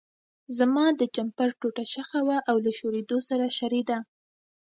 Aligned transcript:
زما 0.57 0.85
د 0.99 1.01
جمپر 1.15 1.49
ټوټه 1.59 1.85
شخه 1.93 2.19
وه 2.27 2.37
او 2.49 2.55
له 2.65 2.71
شورېدو 2.79 3.17
سره 3.29 3.45
شریده. 3.57 3.97